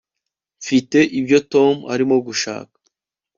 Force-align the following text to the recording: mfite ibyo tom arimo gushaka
mfite 0.61 0.99
ibyo 1.19 1.39
tom 1.53 1.75
arimo 1.93 2.15
gushaka 2.27 2.77